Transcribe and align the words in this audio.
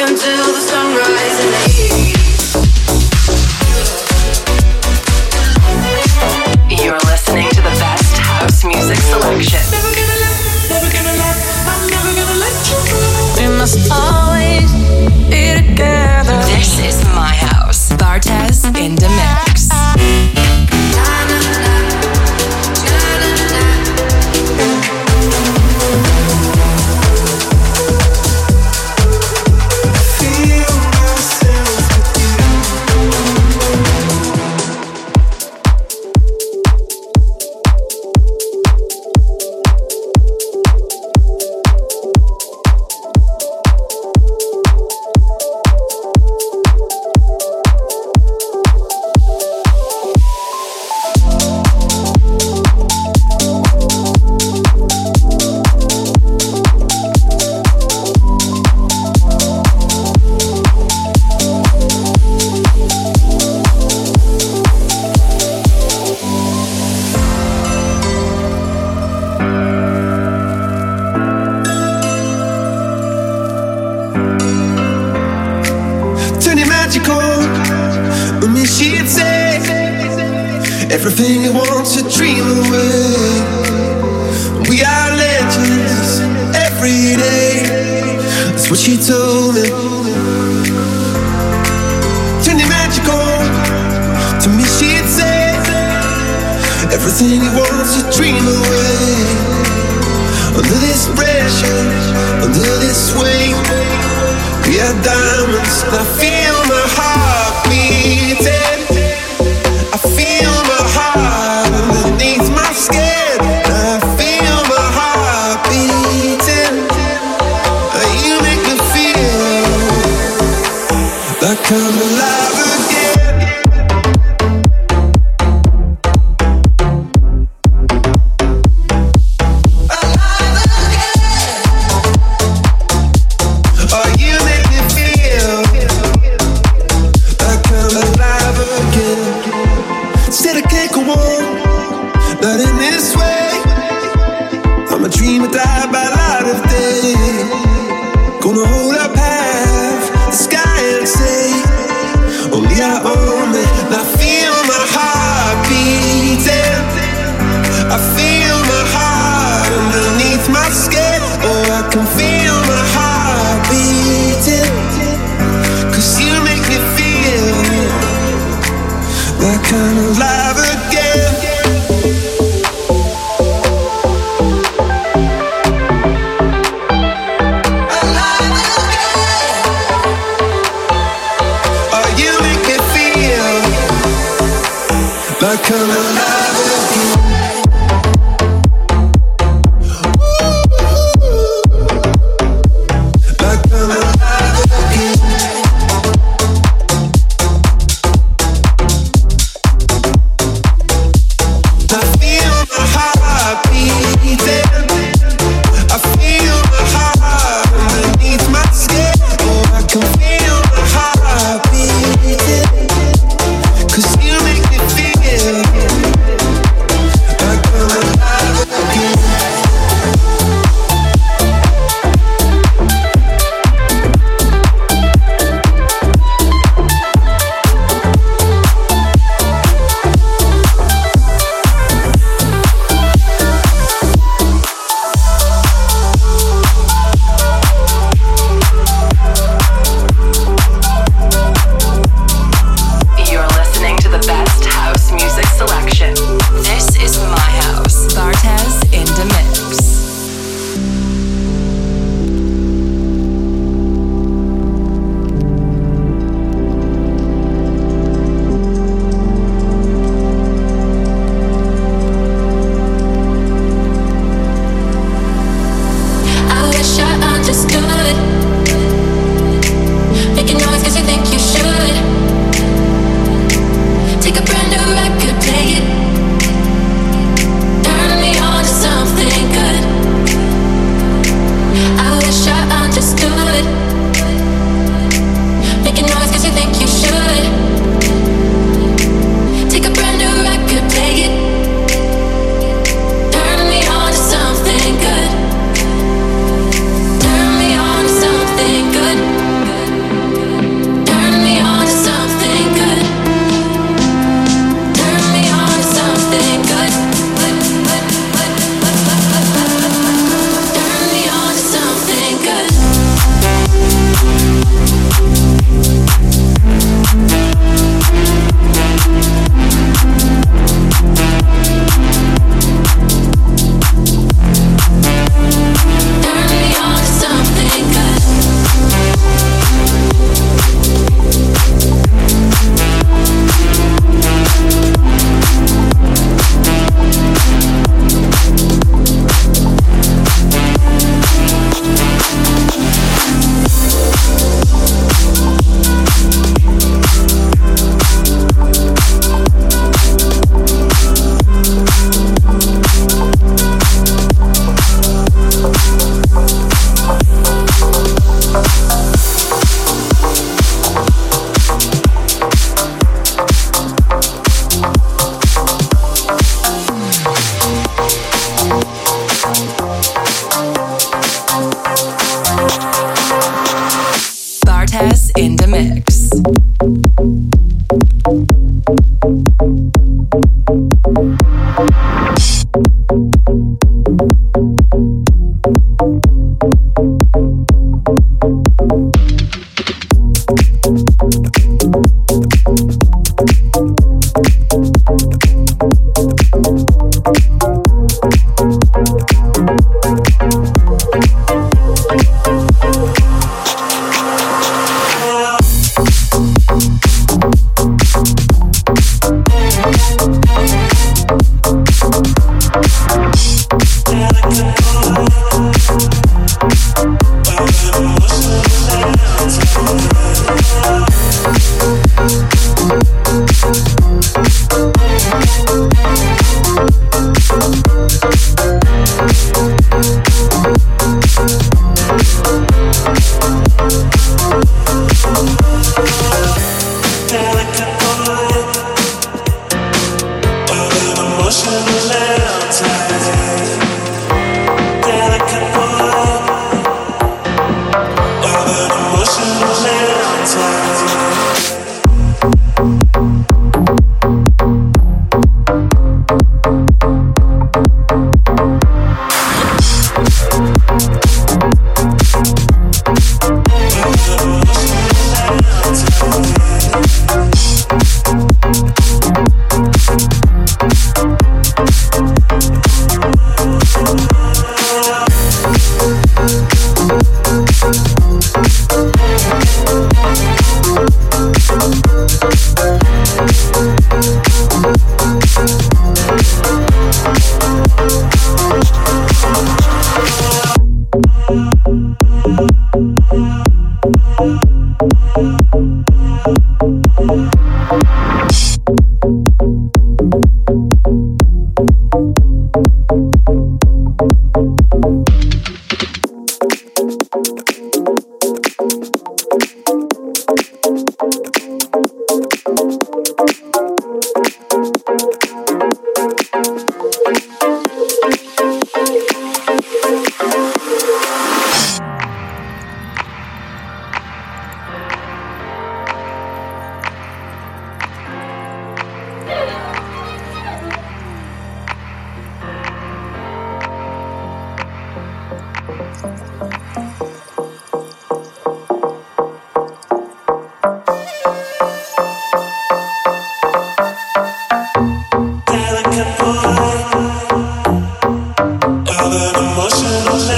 until 0.00 0.52
the 0.52 0.60
sunrise 0.60 2.07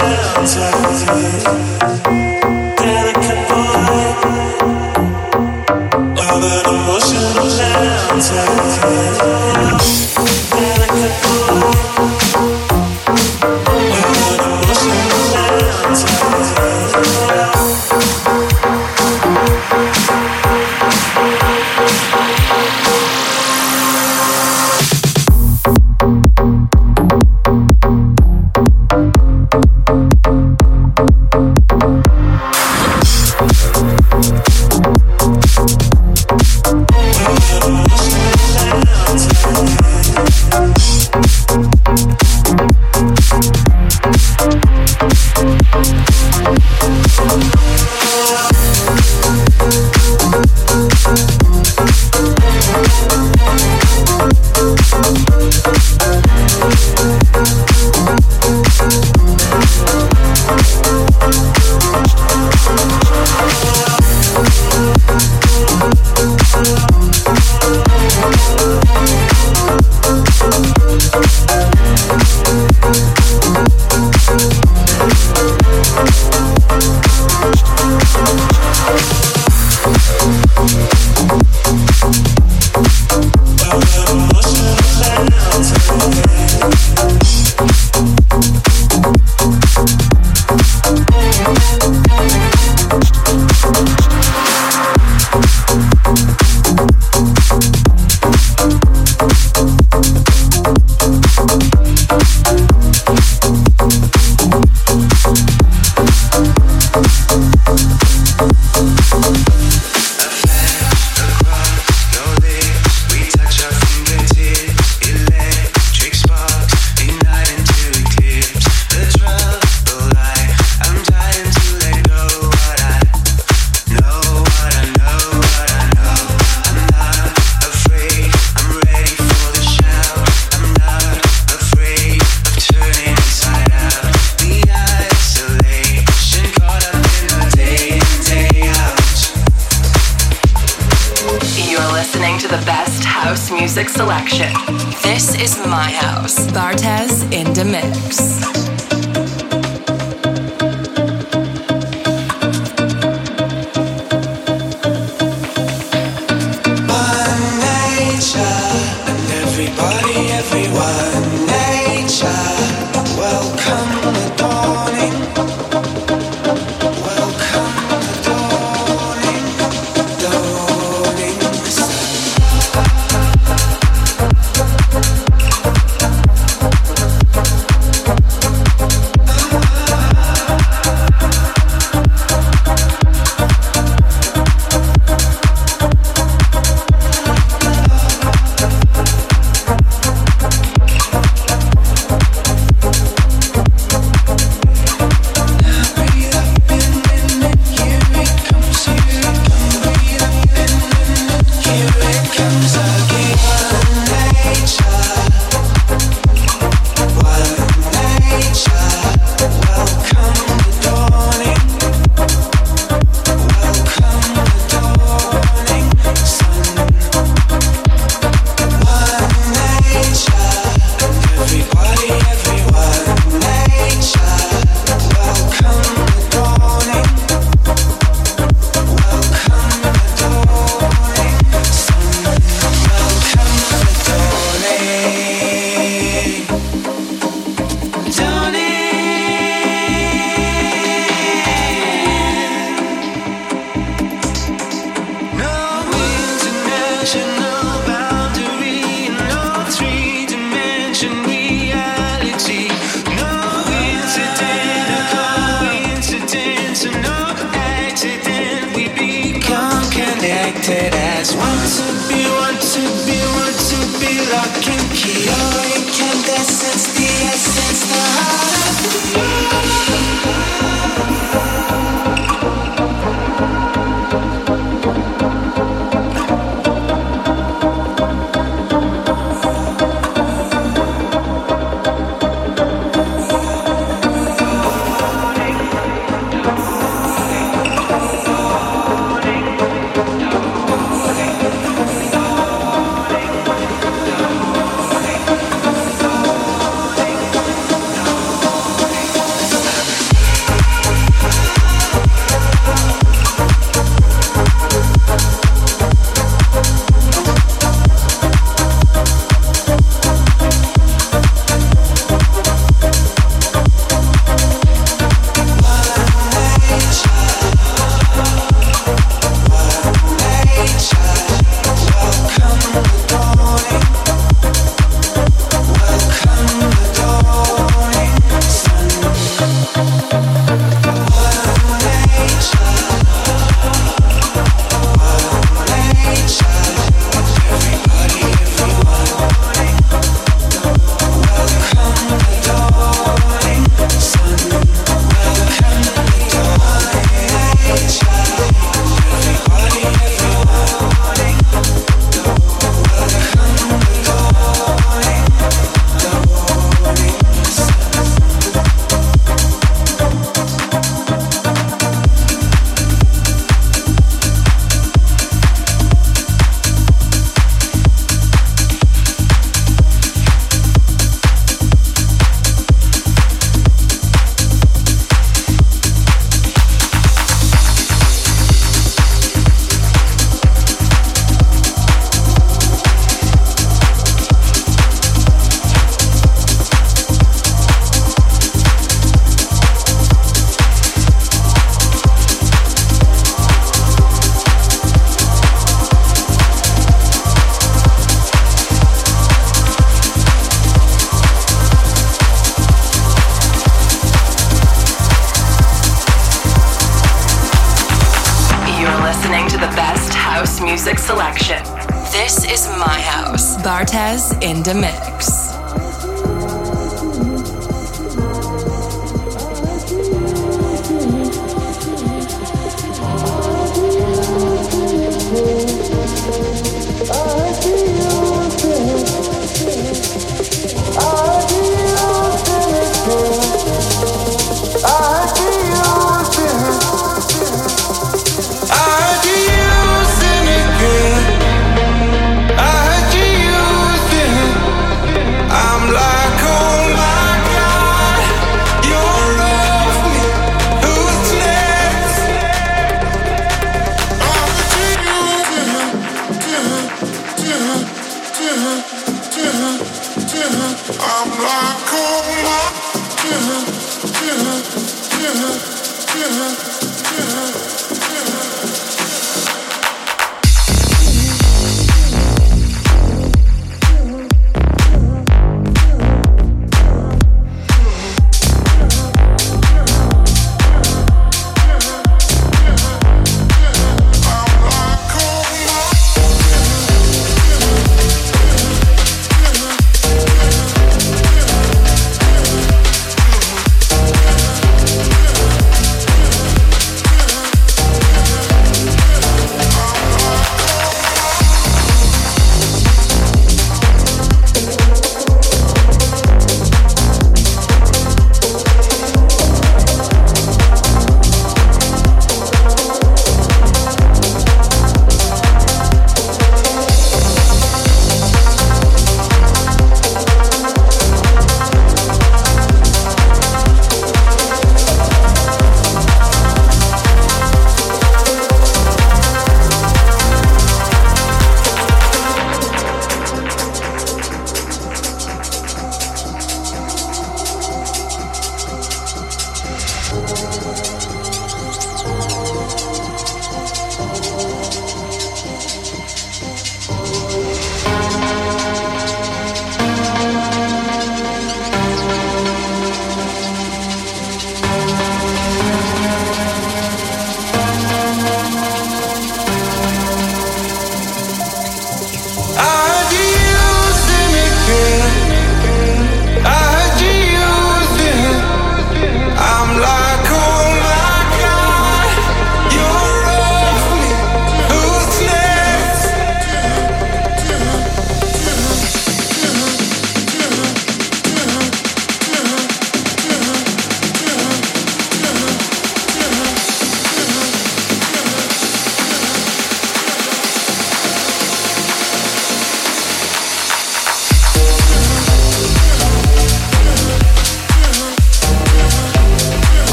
know 0.00 0.34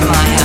my 0.00 0.39